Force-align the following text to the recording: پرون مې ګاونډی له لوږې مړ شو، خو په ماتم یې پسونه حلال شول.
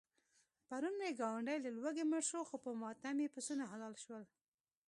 پرون 0.67 0.93
مې 0.99 1.09
ګاونډی 1.19 1.57
له 1.65 1.69
لوږې 1.77 2.03
مړ 2.11 2.21
شو، 2.29 2.41
خو 2.49 2.55
په 2.63 2.71
ماتم 2.81 3.15
یې 3.23 3.33
پسونه 3.35 3.63
حلال 3.71 3.95
شول. 4.03 4.23